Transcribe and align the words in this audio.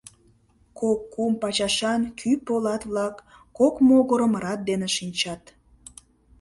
Кок-кум 0.79 1.33
пачашан 1.41 2.01
кӱ 2.19 2.29
полат-влак 2.45 3.15
кок 3.57 3.75
могырым 3.87 4.33
рат 4.43 4.59
дене 4.69 4.87
шинчат. 4.97 5.43